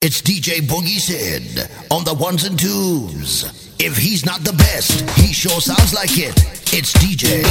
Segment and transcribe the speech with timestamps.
[0.00, 3.42] It's DJ Boogie Sid on the ones and twos.
[3.80, 6.38] If he's not the best, he sure sounds like it.
[6.72, 7.42] It's DJ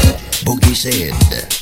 [0.46, 1.57] Boogie Sid.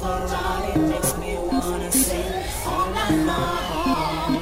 [0.00, 2.32] Makes me wanna sing
[2.64, 4.36] all night long.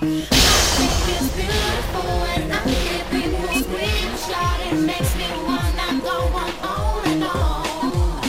[0.00, 0.44] I
[0.76, 4.58] think it's beautiful and I keep people's screenshot.
[4.72, 8.24] It makes me wanna go on on and on.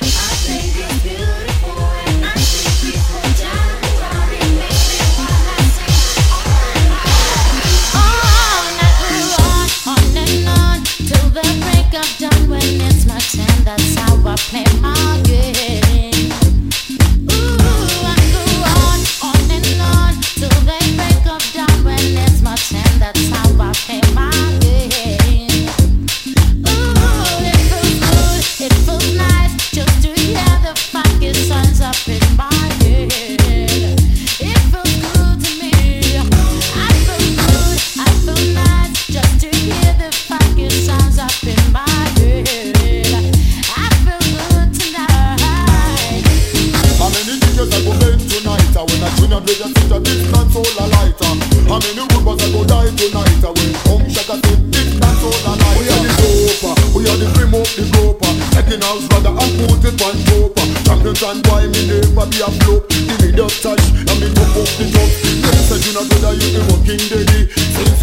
[0.00, 2.32] I think it's beautiful I.
[4.32, 5.98] It makes me wanna sing
[9.52, 10.78] on, on and on
[11.08, 13.58] till the break of dawn when it's my turn.
[13.64, 14.67] That's how I play.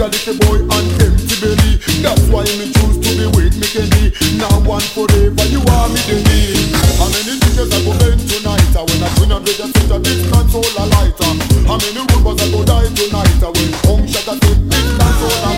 [0.05, 1.81] a little boy and empty belly.
[2.05, 4.13] That's why me choose to be with me Kenny.
[4.37, 6.53] Now one forever, you are me Kenny.
[7.01, 8.69] How many tickets I go bend tonight?
[8.77, 11.33] I when I twin and just sit a big console a lighter.
[11.65, 13.41] How many robbers I go die tonight?
[13.41, 15.54] I when hung shot a big console a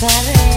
[0.00, 0.49] staré.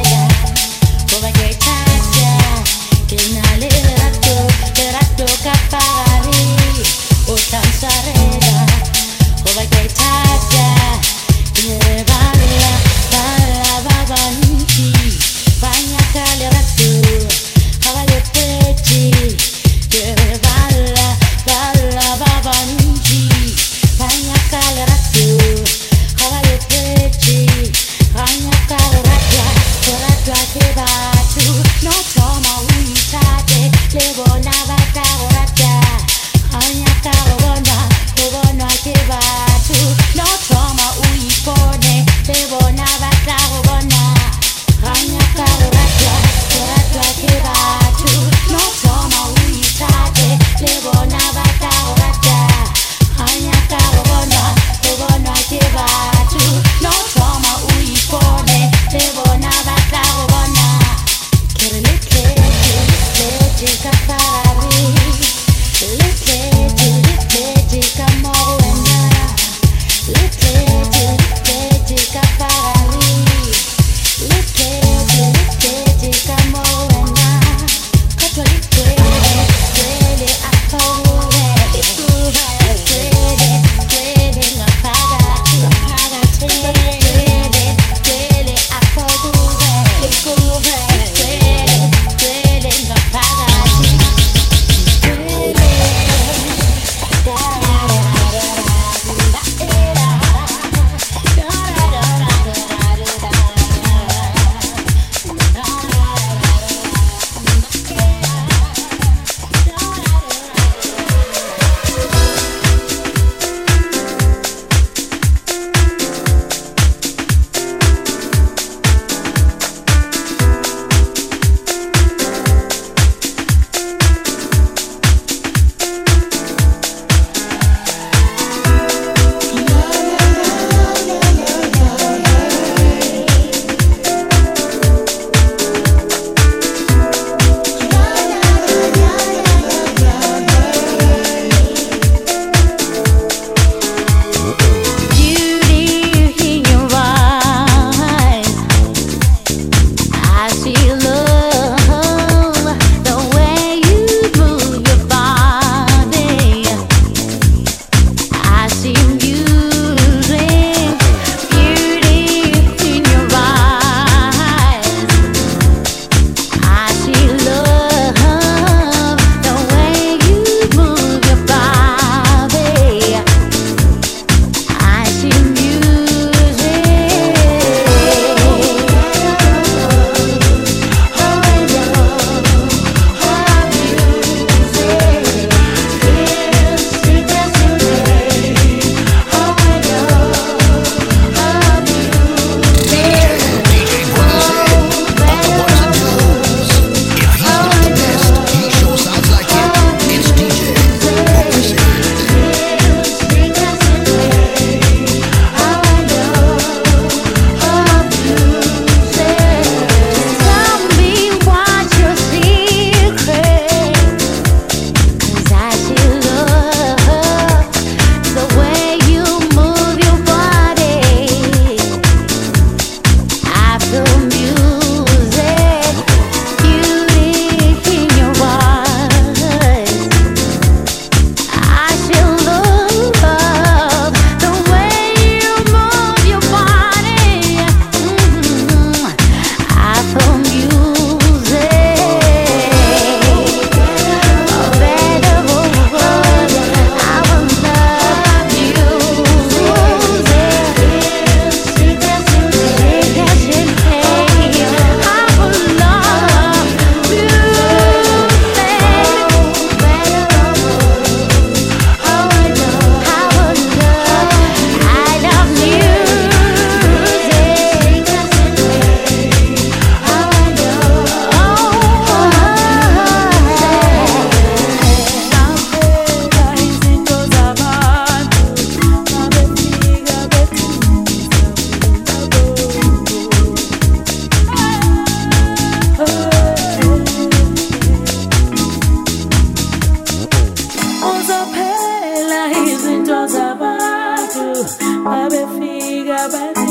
[295.19, 296.62] Abefika bathi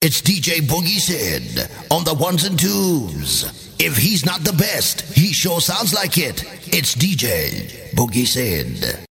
[0.00, 3.42] It's DJ Boogie Sid on the ones and twos.
[3.80, 6.44] If he's not the best, he sure sounds like it.
[6.68, 9.06] It's DJ Boogie Sid.